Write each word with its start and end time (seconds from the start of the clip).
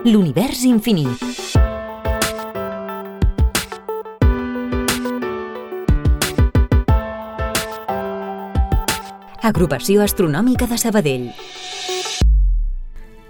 L'univers 0.00 0.62
infinit. 0.64 1.20
Agrupació 9.44 10.00
Astronòmica 10.00 10.64
de 10.70 10.78
Sabadell. 10.80 11.26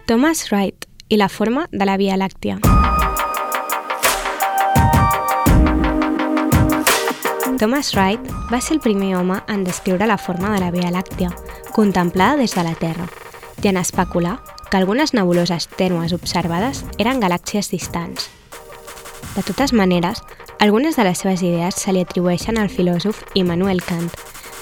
Thomas 0.06 0.44
Wright 0.52 0.86
i 1.08 1.18
la 1.18 1.26
forma 1.26 1.66
de 1.72 1.90
la 1.90 1.96
Via 1.98 2.14
Làctia. 2.14 2.60
Thomas 7.58 7.90
Wright 7.96 8.30
va 8.52 8.62
ser 8.62 8.78
el 8.78 8.80
primer 8.86 9.16
home 9.16 9.40
en 9.48 9.66
descriure 9.66 10.06
la 10.06 10.18
forma 10.22 10.54
de 10.54 10.62
la 10.62 10.70
Via 10.70 10.94
Làctia, 10.94 11.34
contemplada 11.74 12.38
des 12.38 12.54
de 12.54 12.62
la 12.62 12.78
Terra, 12.78 13.10
i 13.58 13.74
en 13.74 13.82
especular 13.82 14.38
que 14.70 14.78
algunes 14.78 15.12
nebuloses 15.12 15.66
tènues 15.74 16.14
observades 16.14 16.84
eren 17.02 17.20
galàxies 17.20 17.72
distants. 17.74 18.30
De 19.34 19.42
totes 19.42 19.72
maneres, 19.74 20.22
algunes 20.58 20.96
de 20.96 21.04
les 21.04 21.18
seves 21.18 21.42
idees 21.42 21.74
se 21.74 21.92
li 21.92 22.04
atribueixen 22.06 22.58
al 22.58 22.70
filòsof 22.70 23.24
Immanuel 23.34 23.82
Kant, 23.82 24.10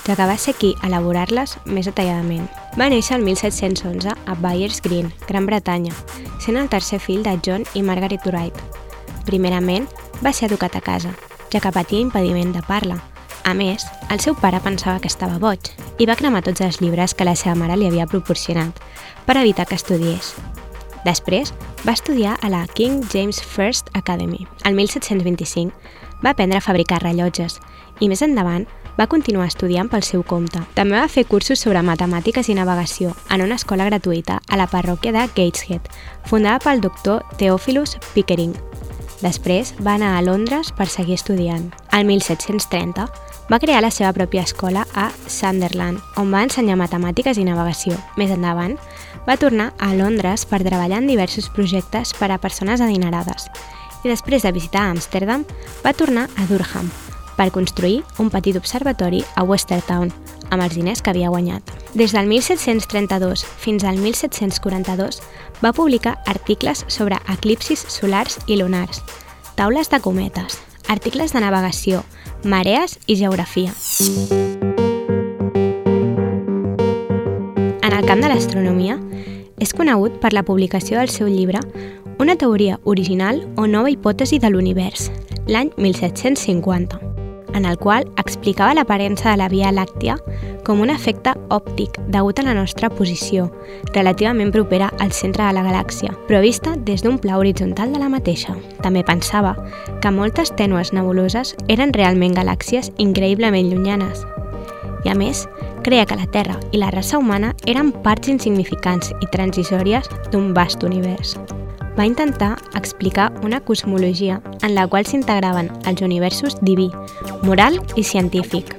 ja 0.08 0.16
que 0.16 0.26
va 0.28 0.38
ser 0.40 0.54
qui 0.56 0.72
elaborar-les 0.86 1.58
més 1.68 1.88
detalladament. 1.90 2.48
Va 2.80 2.88
néixer 2.88 3.18
el 3.18 3.26
1711 3.26 4.16
a 4.16 4.36
Byers 4.40 4.80
Green, 4.80 5.12
Gran 5.28 5.44
Bretanya, 5.44 5.92
sent 6.40 6.56
el 6.56 6.72
tercer 6.72 7.00
fill 7.04 7.22
de 7.22 7.36
John 7.44 7.68
i 7.74 7.84
Margaret 7.84 8.24
Wright. 8.24 8.56
Primerament, 9.28 9.88
va 10.24 10.32
ser 10.32 10.48
educat 10.48 10.76
a 10.76 10.80
casa, 10.80 11.12
ja 11.52 11.60
que 11.60 11.72
patia 11.72 12.00
impediment 12.00 12.56
de 12.56 12.64
parla. 12.64 12.96
A 13.48 13.54
més, 13.56 13.86
el 14.12 14.20
seu 14.20 14.34
pare 14.36 14.58
pensava 14.60 15.00
que 15.00 15.08
estava 15.08 15.38
boig 15.40 15.70
i 15.96 16.04
va 16.04 16.18
cremar 16.20 16.42
tots 16.44 16.60
els 16.60 16.82
llibres 16.82 17.14
que 17.16 17.24
la 17.24 17.32
seva 17.32 17.54
mare 17.56 17.78
li 17.80 17.86
havia 17.88 18.04
proporcionat 18.04 18.76
per 19.24 19.38
evitar 19.40 19.64
que 19.64 19.78
estudiés. 19.78 20.34
Després, 21.06 21.54
va 21.86 21.94
estudiar 21.96 22.34
a 22.44 22.50
la 22.52 22.66
King 22.76 23.00
James 23.08 23.40
First 23.40 23.88
Academy. 23.96 24.44
El 24.68 24.76
1725 24.76 25.72
va 26.20 26.34
aprendre 26.34 26.58
a 26.58 26.66
fabricar 26.66 27.00
rellotges 27.00 27.56
i 28.04 28.10
més 28.12 28.20
endavant 28.26 28.66
va 28.98 29.08
continuar 29.08 29.48
estudiant 29.48 29.88
pel 29.88 30.04
seu 30.04 30.26
compte. 30.28 30.60
També 30.76 30.98
va 30.98 31.08
fer 31.08 31.24
cursos 31.24 31.64
sobre 31.64 31.80
matemàtiques 31.80 32.52
i 32.52 32.58
navegació 32.58 33.14
en 33.32 33.46
una 33.46 33.56
escola 33.56 33.88
gratuïta 33.88 34.42
a 34.44 34.60
la 34.60 34.68
parròquia 34.68 35.14
de 35.16 35.24
Gateshead, 35.24 35.88
fundada 36.28 36.60
pel 36.66 36.84
doctor 36.84 37.24
Theophilus 37.40 37.96
Pickering. 38.12 38.52
Després 39.22 39.72
va 39.82 39.96
anar 39.96 40.12
a 40.18 40.22
Londres 40.22 40.68
per 40.76 40.86
seguir 40.86 41.16
estudiant. 41.16 41.70
Al 41.90 42.04
1730 42.06 43.08
va 43.48 43.58
crear 43.58 43.80
la 43.82 43.90
seva 43.90 44.12
pròpia 44.12 44.44
escola 44.44 44.84
a 44.94 45.08
Sunderland, 45.26 46.00
on 46.20 46.30
va 46.32 46.44
ensenyar 46.44 46.76
matemàtiques 46.80 47.40
i 47.40 47.46
navegació. 47.48 47.96
Més 48.20 48.30
endavant, 48.34 48.76
va 49.26 49.38
tornar 49.40 49.72
a 49.78 49.94
Londres 49.96 50.44
per 50.46 50.62
treballar 50.62 51.02
en 51.02 51.10
diversos 51.10 51.48
projectes 51.48 52.14
per 52.16 52.30
a 52.32 52.38
persones 52.38 52.80
adinerades 52.84 53.48
i 54.04 54.10
després 54.10 54.44
de 54.44 54.52
visitar 54.54 54.88
Amsterdam 54.88 55.44
va 55.84 55.94
tornar 55.96 56.28
a 56.36 56.46
Durham, 56.50 56.90
per 57.36 57.50
construir 57.54 58.02
un 58.18 58.30
petit 58.30 58.56
observatori 58.58 59.24
a 59.36 59.44
Westertown, 59.46 60.12
amb 60.50 60.62
els 60.64 60.74
diners 60.78 61.02
que 61.02 61.12
havia 61.12 61.32
guanyat. 61.32 61.62
Des 61.94 62.14
del 62.14 62.28
1732 62.30 63.44
fins 63.62 63.84
al 63.84 63.98
1742 63.98 65.20
va 65.62 65.74
publicar 65.74 66.18
articles 66.26 66.84
sobre 66.88 67.20
eclipsis 67.28 67.84
solars 67.88 68.38
i 68.46 68.56
lunars, 68.60 69.02
taules 69.56 69.90
de 69.90 70.00
cometes, 70.00 70.60
articles 70.88 71.32
de 71.32 71.40
navegació, 71.44 72.02
marees 72.44 72.98
i 73.06 73.16
geografia. 73.16 73.72
En 77.82 77.92
el 77.92 78.06
camp 78.06 78.24
de 78.24 78.32
l'astronomia, 78.32 78.98
és 79.58 79.74
conegut 79.74 80.18
per 80.22 80.32
la 80.32 80.44
publicació 80.46 80.98
del 80.98 81.12
seu 81.12 81.28
llibre 81.28 81.60
Una 82.18 82.34
teoria 82.34 82.80
original 82.82 83.44
o 83.56 83.66
nova 83.70 83.92
hipòtesi 83.92 84.40
de 84.42 84.50
l'univers, 84.50 85.10
l'any 85.46 85.70
1750 85.76 87.17
en 87.54 87.64
el 87.64 87.78
qual 87.78 88.06
explicava 88.16 88.74
l'aparença 88.74 89.30
de 89.30 89.36
la 89.36 89.48
Via 89.48 89.72
Làctia 89.72 90.16
com 90.64 90.82
un 90.84 90.90
efecte 90.92 91.32
òptic 91.54 91.96
degut 92.12 92.38
a 92.38 92.44
la 92.44 92.54
nostra 92.54 92.90
posició, 92.90 93.48
relativament 93.94 94.52
propera 94.52 94.90
al 95.00 95.12
centre 95.16 95.46
de 95.46 95.56
la 95.56 95.64
galàxia, 95.64 96.12
però 96.28 96.42
vista 96.44 96.74
des 96.76 97.02
d'un 97.02 97.18
pla 97.18 97.38
horitzontal 97.38 97.92
de 97.92 98.02
la 98.02 98.10
mateixa. 98.12 98.56
També 98.84 99.04
pensava 99.04 99.56
que 100.02 100.12
moltes 100.12 100.52
tènues 100.56 100.92
nebuloses 100.92 101.54
eren 101.68 101.94
realment 101.96 102.36
galàxies 102.36 102.92
increïblement 102.98 103.72
llunyanes. 103.72 104.26
I 105.06 105.12
a 105.12 105.14
més, 105.14 105.46
creia 105.84 106.06
que 106.06 106.18
la 106.18 106.26
Terra 106.26 106.58
i 106.72 106.82
la 106.82 106.90
raça 106.90 107.18
humana 107.18 107.54
eren 107.66 107.92
parts 108.04 108.28
insignificants 108.28 109.14
i 109.22 109.30
transissòries 109.32 110.10
d'un 110.32 110.52
vast 110.52 110.84
univers 110.84 111.38
va 111.98 112.06
intentar 112.06 112.56
explicar 112.74 113.32
una 113.42 113.60
cosmologia 113.60 114.40
en 114.62 114.74
la 114.74 114.86
qual 114.86 115.06
s'integraven 115.06 115.70
els 115.84 116.02
universos 116.02 116.56
diví, 116.62 116.90
moral 117.42 117.80
i 117.96 118.04
científic. 118.04 118.76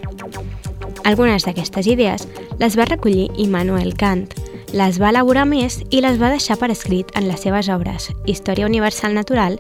Algunes 1.03 1.46
d'aquestes 1.46 1.88
idees 1.88 2.28
les 2.59 2.78
va 2.78 2.88
recollir 2.88 3.30
Immanuel 3.38 3.96
Kant, 3.97 4.28
les 4.74 5.00
va 5.02 5.09
elaborar 5.09 5.47
més 5.50 5.80
i 5.90 6.03
les 6.06 6.19
va 6.22 6.30
deixar 6.30 6.59
per 6.62 6.69
escrit 6.72 7.09
en 7.18 7.28
les 7.28 7.41
seves 7.41 7.69
obres 7.74 8.12
Història 8.25 8.69
Universal 8.69 9.18
Natural 9.18 9.59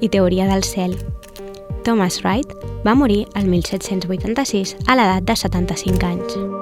i 0.00 0.10
Teoria 0.10 0.48
del 0.50 0.66
Cel. 0.66 0.98
Thomas 1.84 2.20
Wright 2.24 2.52
va 2.84 2.98
morir 2.98 3.26
el 3.34 3.46
1786 3.48 4.76
a 4.86 4.98
l'edat 4.98 5.24
de 5.24 5.36
75 5.36 6.10
anys. 6.10 6.57